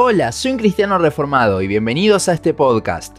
[0.00, 3.18] Hola, soy un cristiano reformado y bienvenidos a este podcast.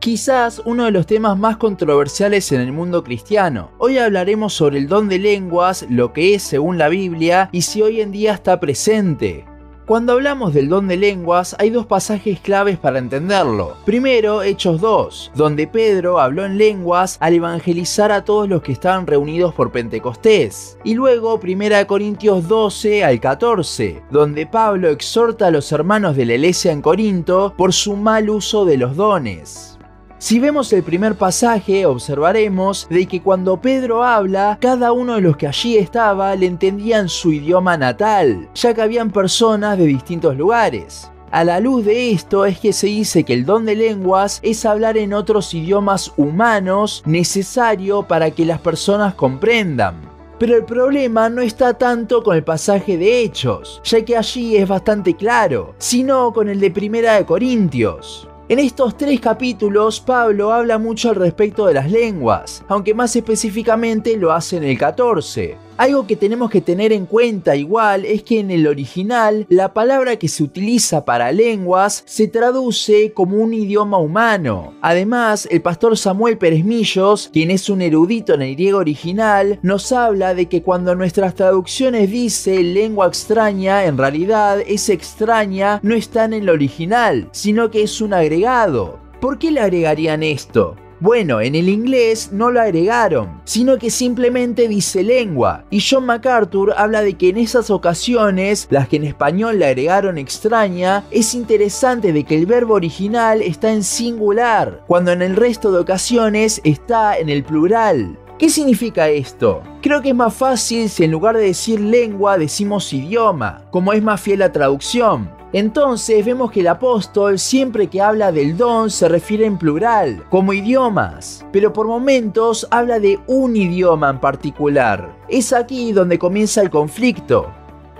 [0.00, 3.70] Quizás uno de los temas más controversiales en el mundo cristiano.
[3.78, 7.80] Hoy hablaremos sobre el don de lenguas, lo que es según la Biblia y si
[7.80, 9.46] hoy en día está presente.
[9.90, 13.76] Cuando hablamos del don de lenguas hay dos pasajes claves para entenderlo.
[13.84, 19.08] Primero, Hechos 2, donde Pedro habló en lenguas al evangelizar a todos los que estaban
[19.08, 20.78] reunidos por Pentecostés.
[20.84, 26.34] Y luego, 1 Corintios 12 al 14, donde Pablo exhorta a los hermanos de la
[26.34, 29.79] iglesia en Corinto por su mal uso de los dones.
[30.20, 35.38] Si vemos el primer pasaje, observaremos de que cuando Pedro habla, cada uno de los
[35.38, 40.36] que allí estaba le entendía en su idioma natal, ya que habían personas de distintos
[40.36, 41.10] lugares.
[41.30, 44.66] A la luz de esto es que se dice que el don de lenguas es
[44.66, 50.02] hablar en otros idiomas humanos necesario para que las personas comprendan.
[50.38, 54.68] Pero el problema no está tanto con el pasaje de Hechos, ya que allí es
[54.68, 58.29] bastante claro, sino con el de Primera de Corintios.
[58.50, 64.16] En estos tres capítulos Pablo habla mucho al respecto de las lenguas, aunque más específicamente
[64.16, 65.56] lo hace en el 14.
[65.80, 70.16] Algo que tenemos que tener en cuenta igual es que en el original la palabra
[70.16, 74.74] que se utiliza para lenguas se traduce como un idioma humano.
[74.82, 79.90] Además, el pastor Samuel Pérez Millos, quien es un erudito en el griego original, nos
[79.90, 86.26] habla de que cuando nuestras traducciones dice lengua extraña, en realidad esa extraña no está
[86.26, 89.00] en el original, sino que es un agregado.
[89.18, 90.76] ¿Por qué le agregarían esto?
[91.00, 95.64] Bueno, en el inglés no lo agregaron, sino que simplemente dice lengua.
[95.70, 100.18] Y John MacArthur habla de que en esas ocasiones, las que en español le agregaron
[100.18, 105.72] extraña, es interesante de que el verbo original está en singular, cuando en el resto
[105.72, 108.18] de ocasiones está en el plural.
[108.38, 109.62] ¿Qué significa esto?
[109.80, 114.02] Creo que es más fácil si en lugar de decir lengua decimos idioma, como es
[114.02, 115.39] más fiel la traducción.
[115.52, 120.52] Entonces vemos que el apóstol siempre que habla del don se refiere en plural, como
[120.52, 125.16] idiomas, pero por momentos habla de un idioma en particular.
[125.28, 127.50] Es aquí donde comienza el conflicto.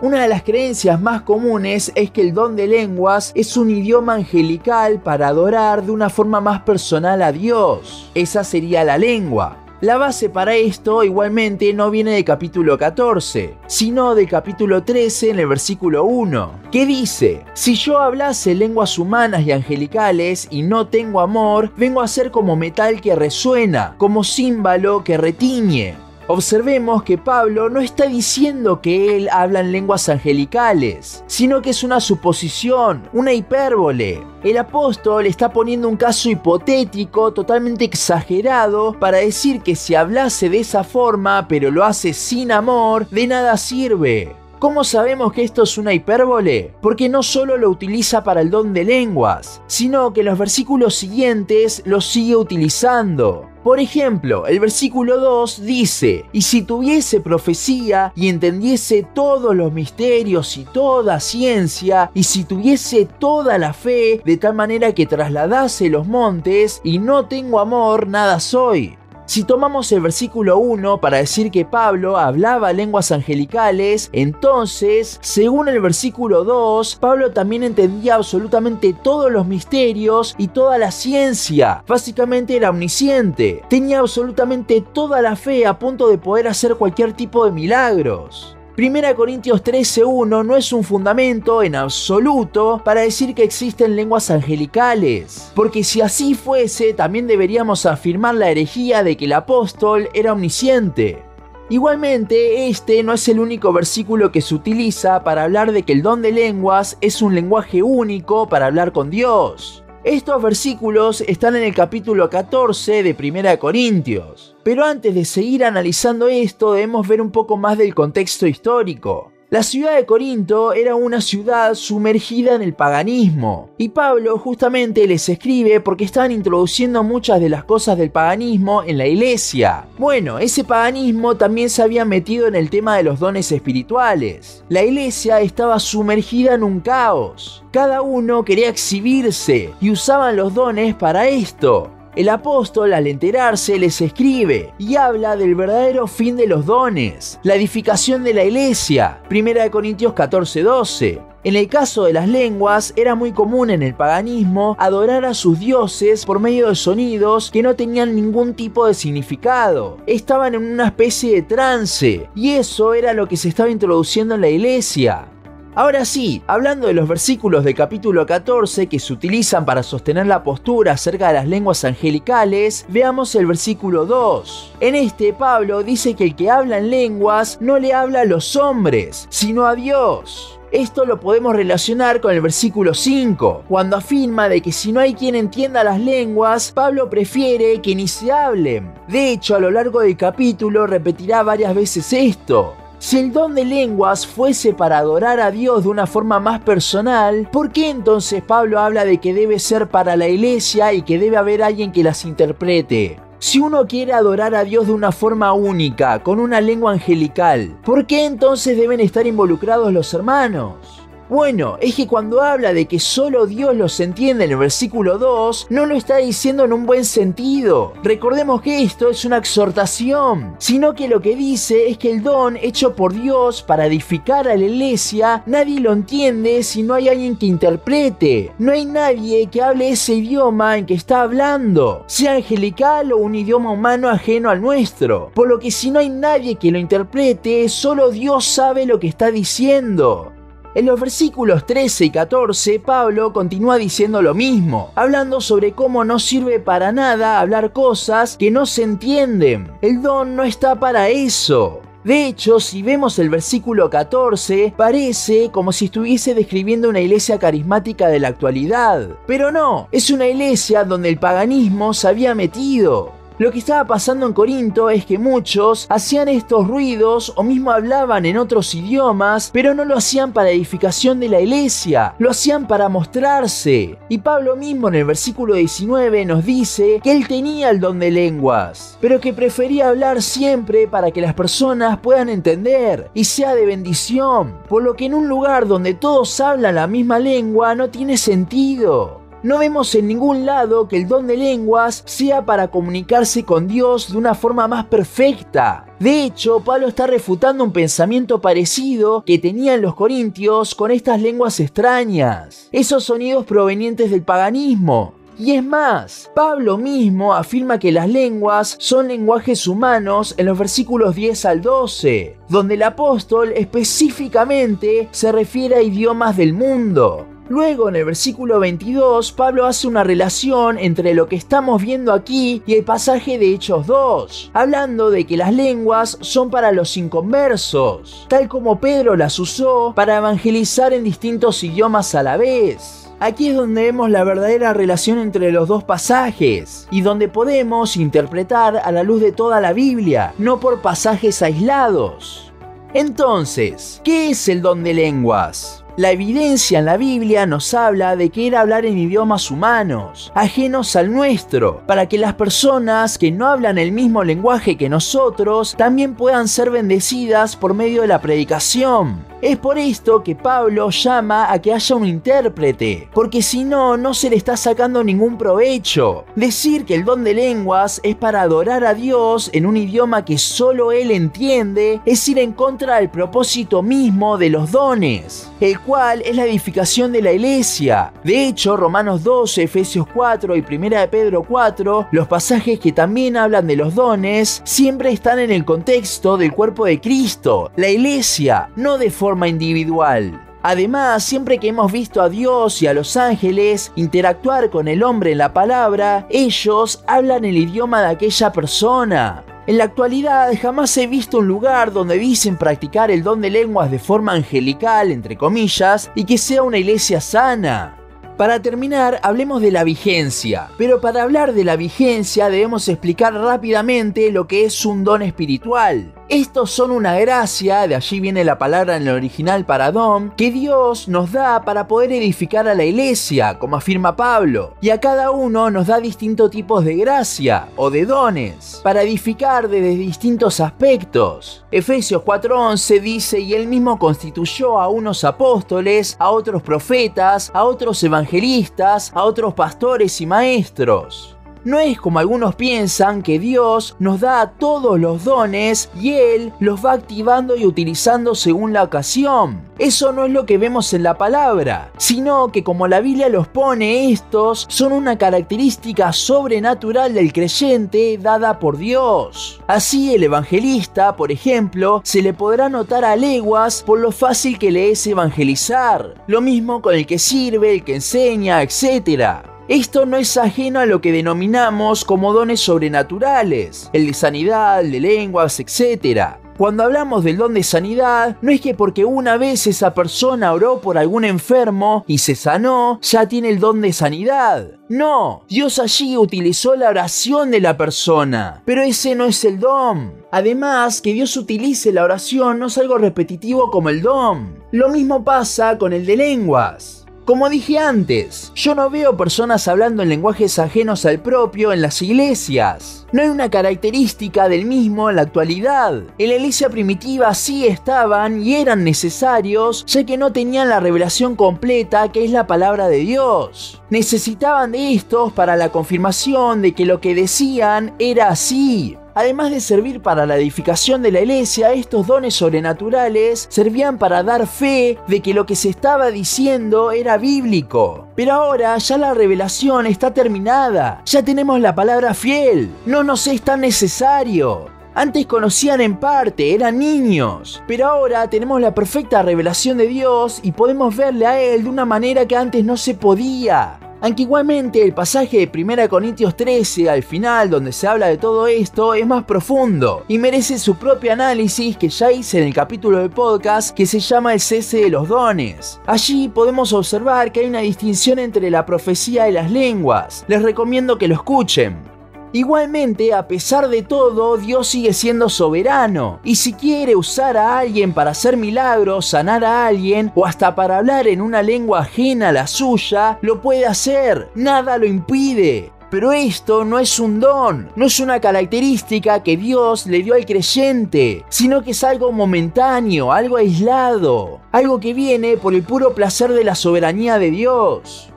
[0.00, 4.15] Una de las creencias más comunes es que el don de lenguas es un idioma
[4.15, 8.11] angelical para adorar de una forma más personal a Dios.
[8.15, 9.59] Esa sería la lengua.
[9.81, 15.39] La base para esto igualmente no viene del capítulo 14, sino del capítulo 13 en
[15.39, 21.23] el versículo 1, que dice, si yo hablase lenguas humanas y angelicales y no tengo
[21.23, 26.09] amor, vengo a ser como metal que resuena, como címbalo que retiñe.
[26.33, 31.83] Observemos que Pablo no está diciendo que él habla en lenguas angelicales, sino que es
[31.83, 34.25] una suposición, una hipérbole.
[34.45, 40.61] El apóstol está poniendo un caso hipotético totalmente exagerado para decir que si hablase de
[40.61, 44.37] esa forma pero lo hace sin amor, de nada sirve.
[44.61, 46.73] ¿Cómo sabemos que esto es una hipérbole?
[46.81, 50.95] Porque no solo lo utiliza para el don de lenguas, sino que en los versículos
[50.95, 53.50] siguientes lo sigue utilizando.
[53.62, 60.56] Por ejemplo, el versículo 2 dice, y si tuviese profecía y entendiese todos los misterios
[60.56, 66.06] y toda ciencia, y si tuviese toda la fe, de tal manera que trasladase los
[66.06, 68.97] montes, y no tengo amor, nada soy.
[69.31, 75.81] Si tomamos el versículo 1 para decir que Pablo hablaba lenguas angelicales, entonces, según el
[75.81, 81.85] versículo 2, Pablo también entendía absolutamente todos los misterios y toda la ciencia.
[81.87, 83.63] Básicamente era omnisciente.
[83.71, 88.57] Tenía absolutamente toda la fe a punto de poder hacer cualquier tipo de milagros.
[88.78, 95.50] 1 Corintios 13.1 no es un fundamento en absoluto para decir que existen lenguas angelicales,
[95.56, 101.22] porque si así fuese, también deberíamos afirmar la herejía de que el apóstol era omnisciente.
[101.69, 106.02] Igualmente, este no es el único versículo que se utiliza para hablar de que el
[106.02, 109.84] don de lenguas es un lenguaje único para hablar con Dios.
[110.03, 114.56] Estos versículos están en el capítulo 14 de Primera Corintios.
[114.62, 119.31] Pero antes de seguir analizando esto, debemos ver un poco más del contexto histórico.
[119.50, 125.29] La ciudad de Corinto era una ciudad sumergida en el paganismo, y Pablo justamente les
[125.29, 129.88] escribe porque estaban introduciendo muchas de las cosas del paganismo en la iglesia.
[129.99, 134.62] Bueno, ese paganismo también se había metido en el tema de los dones espirituales.
[134.69, 137.64] La iglesia estaba sumergida en un caos.
[137.73, 141.91] Cada uno quería exhibirse y usaban los dones para esto.
[142.17, 147.55] El apóstol al enterarse les escribe y habla del verdadero fin de los dones, la
[147.55, 151.21] edificación de la iglesia, 1 Corintios 14:12.
[151.45, 155.61] En el caso de las lenguas, era muy común en el paganismo adorar a sus
[155.61, 159.97] dioses por medio de sonidos que no tenían ningún tipo de significado.
[160.07, 164.41] Estaban en una especie de trance, y eso era lo que se estaba introduciendo en
[164.41, 165.29] la iglesia.
[165.76, 170.43] Ahora sí, hablando de los versículos del capítulo 14 que se utilizan para sostener la
[170.43, 174.72] postura acerca de las lenguas angelicales, veamos el versículo 2.
[174.81, 178.56] En este Pablo dice que el que habla en lenguas no le habla a los
[178.56, 180.58] hombres, sino a Dios.
[180.72, 185.14] Esto lo podemos relacionar con el versículo 5, cuando afirma de que si no hay
[185.14, 188.93] quien entienda las lenguas, Pablo prefiere que ni se hablen.
[189.06, 192.75] De hecho, a lo largo del capítulo repetirá varias veces esto.
[193.00, 197.49] Si el don de lenguas fuese para adorar a Dios de una forma más personal,
[197.50, 201.38] ¿por qué entonces Pablo habla de que debe ser para la iglesia y que debe
[201.38, 203.19] haber alguien que las interprete?
[203.38, 208.06] Si uno quiere adorar a Dios de una forma única, con una lengua angelical, ¿por
[208.06, 211.00] qué entonces deben estar involucrados los hermanos?
[211.31, 215.69] Bueno, es que cuando habla de que solo Dios los entiende en el versículo 2,
[215.71, 217.93] no lo está diciendo en un buen sentido.
[218.03, 222.56] Recordemos que esto es una exhortación, sino que lo que dice es que el don
[222.56, 227.37] hecho por Dios para edificar a la iglesia, nadie lo entiende si no hay alguien
[227.37, 228.50] que interprete.
[228.59, 233.37] No hay nadie que hable ese idioma en que está hablando, sea angelical o un
[233.37, 235.31] idioma humano ajeno al nuestro.
[235.33, 239.06] Por lo que si no hay nadie que lo interprete, solo Dios sabe lo que
[239.06, 240.33] está diciendo.
[240.72, 246.20] En los versículos 13 y 14, Pablo continúa diciendo lo mismo, hablando sobre cómo no
[246.20, 249.72] sirve para nada hablar cosas que no se entienden.
[249.82, 251.81] El don no está para eso.
[252.05, 258.06] De hecho, si vemos el versículo 14, parece como si estuviese describiendo una iglesia carismática
[258.06, 259.08] de la actualidad.
[259.26, 263.19] Pero no, es una iglesia donde el paganismo se había metido.
[263.40, 268.26] Lo que estaba pasando en Corinto es que muchos hacían estos ruidos o mismo hablaban
[268.26, 272.90] en otros idiomas, pero no lo hacían para edificación de la iglesia, lo hacían para
[272.90, 273.96] mostrarse.
[274.10, 278.10] Y Pablo mismo en el versículo 19 nos dice que él tenía el don de
[278.10, 283.64] lenguas, pero que prefería hablar siempre para que las personas puedan entender y sea de
[283.64, 288.19] bendición, por lo que en un lugar donde todos hablan la misma lengua no tiene
[288.19, 289.19] sentido.
[289.42, 294.12] No vemos en ningún lado que el don de lenguas sea para comunicarse con Dios
[294.12, 295.87] de una forma más perfecta.
[295.98, 301.58] De hecho, Pablo está refutando un pensamiento parecido que tenían los corintios con estas lenguas
[301.58, 305.14] extrañas, esos sonidos provenientes del paganismo.
[305.38, 311.14] Y es más, Pablo mismo afirma que las lenguas son lenguajes humanos en los versículos
[311.14, 317.26] 10 al 12, donde el apóstol específicamente se refiere a idiomas del mundo.
[317.50, 322.62] Luego en el versículo 22 Pablo hace una relación entre lo que estamos viendo aquí
[322.64, 328.26] y el pasaje de Hechos 2, hablando de que las lenguas son para los inconversos,
[328.29, 333.11] tal como Pedro las usó para evangelizar en distintos idiomas a la vez.
[333.19, 338.76] Aquí es donde vemos la verdadera relación entre los dos pasajes y donde podemos interpretar
[338.76, 342.52] a la luz de toda la Biblia, no por pasajes aislados.
[342.94, 345.80] Entonces, ¿qué es el don de lenguas?
[346.00, 350.97] La evidencia en la Biblia nos habla de que era hablar en idiomas humanos, ajenos
[350.97, 356.14] al nuestro, para que las personas que no hablan el mismo lenguaje que nosotros también
[356.14, 359.30] puedan ser bendecidas por medio de la predicación.
[359.42, 364.12] Es por esto que Pablo llama a que haya un intérprete, porque si no, no
[364.12, 366.26] se le está sacando ningún provecho.
[366.37, 370.37] Decir que el don de lenguas es para adorar a Dios en un idioma que
[370.37, 376.20] solo Él entiende es ir en contra del propósito mismo de los dones, el cual
[376.20, 378.12] es la edificación de la iglesia.
[378.22, 383.38] De hecho, Romanos 12, Efesios 4 y 1 de Pedro 4, los pasajes que también
[383.38, 388.68] hablan de los dones, siempre están en el contexto del cuerpo de Cristo, la iglesia,
[388.76, 390.46] no de forma individual.
[390.62, 395.32] Además, siempre que hemos visto a Dios y a los ángeles interactuar con el hombre
[395.32, 399.44] en la palabra, ellos hablan el idioma de aquella persona.
[399.66, 403.90] En la actualidad jamás he visto un lugar donde dicen practicar el don de lenguas
[403.90, 407.96] de forma angelical, entre comillas, y que sea una iglesia sana.
[408.37, 410.70] Para terminar, hablemos de la vigencia.
[410.78, 416.14] Pero para hablar de la vigencia debemos explicar rápidamente lo que es un don espiritual.
[416.30, 420.52] Estos son una gracia, de allí viene la palabra en el original para don, que
[420.52, 424.75] Dios nos da para poder edificar a la iglesia, como afirma Pablo.
[424.80, 429.68] Y a cada uno nos da distintos tipos de gracia o de dones, para edificar
[429.68, 431.64] desde distintos aspectos.
[431.72, 438.04] Efesios 4:11 dice, y él mismo constituyó a unos apóstoles, a otros profetas, a otros
[438.04, 444.52] evangelistas, a otros pastores y maestros No es como algunos piensan que Dios nos da
[444.59, 449.69] todos los dones y Él los va activando y utilizando según la ocasión.
[449.79, 453.49] Eso no es lo que vemos en la palabra, sino que como la Biblia los
[453.49, 459.61] pone, estos son una característica sobrenatural del creyente dada por Dios.
[459.67, 464.71] Así el evangelista, por ejemplo, se le podrá notar a leguas por lo fácil que
[464.71, 466.14] le es evangelizar.
[466.26, 469.50] Lo mismo con el que sirve, el que enseña, etc.
[469.71, 474.91] Esto no es ajeno a lo que denominamos como dones sobrenaturales, el de sanidad, el
[474.91, 476.41] de lenguas, etc.
[476.59, 480.81] Cuando hablamos del don de sanidad, no es que porque una vez esa persona oró
[480.81, 484.73] por algún enfermo y se sanó, ya tiene el don de sanidad.
[484.89, 490.15] No, Dios allí utilizó la oración de la persona, pero ese no es el don.
[490.33, 494.65] Además, que Dios utilice la oración no es algo repetitivo como el don.
[494.73, 497.00] Lo mismo pasa con el de lenguas.
[497.30, 502.02] Como dije antes, yo no veo personas hablando en lenguajes ajenos al propio en las
[502.02, 503.06] iglesias.
[503.12, 506.02] No hay una característica del mismo en la actualidad.
[506.18, 511.37] En la iglesia primitiva sí estaban y eran necesarios, ya que no tenían la revelación
[511.37, 513.80] completa que es la palabra de Dios.
[513.90, 518.99] Necesitaban de estos para la confirmación de que lo que decían era así.
[519.14, 524.47] Además de servir para la edificación de la iglesia, estos dones sobrenaturales servían para dar
[524.47, 528.09] fe de que lo que se estaba diciendo era bíblico.
[528.14, 533.43] Pero ahora ya la revelación está terminada, ya tenemos la palabra fiel, no nos es
[533.43, 534.67] tan necesario.
[534.95, 540.50] Antes conocían en parte, eran niños, pero ahora tenemos la perfecta revelación de Dios y
[540.52, 543.79] podemos verle a Él de una manera que antes no se podía.
[544.00, 548.47] Aunque igualmente el pasaje de 1 Corintios 13 al final donde se habla de todo
[548.47, 552.99] esto es más profundo y merece su propio análisis que ya hice en el capítulo
[552.99, 555.80] del podcast que se llama el cese de los dones.
[555.87, 560.25] Allí podemos observar que hay una distinción entre la profecía y las lenguas.
[560.28, 562.00] Les recomiendo que lo escuchen.
[562.32, 566.20] Igualmente, a pesar de todo, Dios sigue siendo soberano.
[566.22, 570.78] Y si quiere usar a alguien para hacer milagros, sanar a alguien o hasta para
[570.78, 574.28] hablar en una lengua ajena a la suya, lo puede hacer.
[574.37, 575.72] Nada lo impide.
[575.90, 580.25] Pero esto no es un don, no es una característica que Dios le dio al
[580.25, 586.32] creyente, sino que es algo momentáneo, algo aislado, algo que viene por el puro placer
[586.32, 588.10] de la soberanía de Dios.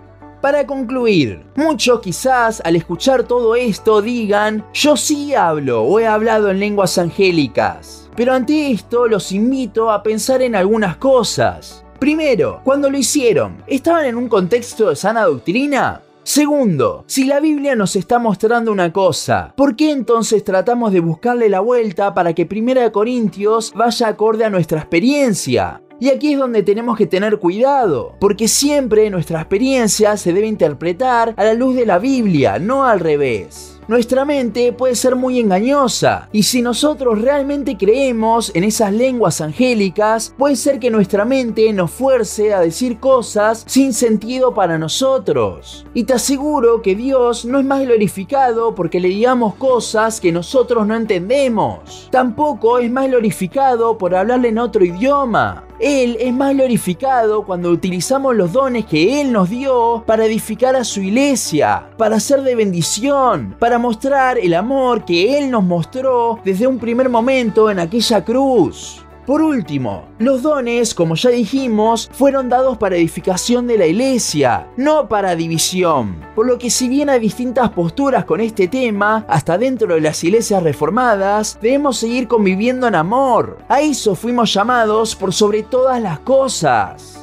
[0.43, 6.51] Para concluir, muchos quizás al escuchar todo esto digan, yo sí hablo o he hablado
[6.51, 8.09] en lenguas angélicas.
[8.17, 11.85] Pero ante esto los invito a pensar en algunas cosas.
[11.97, 16.01] Primero, cuando lo hicieron, ¿estaban en un contexto de sana doctrina?
[16.25, 21.47] Segundo, si la Biblia nos está mostrando una cosa, ¿por qué entonces tratamos de buscarle
[21.47, 25.81] la vuelta para que 1 Corintios vaya acorde a nuestra experiencia?
[25.99, 31.33] Y aquí es donde tenemos que tener cuidado, porque siempre nuestra experiencia se debe interpretar
[31.37, 33.79] a la luz de la Biblia, no al revés.
[33.87, 40.33] Nuestra mente puede ser muy engañosa y si nosotros realmente creemos en esas lenguas angélicas,
[40.37, 45.85] puede ser que nuestra mente nos fuerce a decir cosas sin sentido para nosotros.
[45.93, 50.87] Y te aseguro que Dios no es más glorificado porque le digamos cosas que nosotros
[50.87, 52.07] no entendemos.
[52.09, 55.65] Tampoco es más glorificado por hablarle en otro idioma.
[55.79, 60.85] Él es más glorificado cuando utilizamos los dones que Él nos dio para edificar a
[60.85, 66.67] su iglesia, para ser de bendición, para mostrar el amor que Él nos mostró desde
[66.67, 69.03] un primer momento en aquella cruz.
[69.25, 75.07] Por último, los dones, como ya dijimos, fueron dados para edificación de la iglesia, no
[75.07, 76.17] para división.
[76.35, 80.21] Por lo que si bien hay distintas posturas con este tema, hasta dentro de las
[80.25, 83.59] iglesias reformadas, debemos seguir conviviendo en amor.
[83.69, 87.22] A eso fuimos llamados por sobre todas las cosas.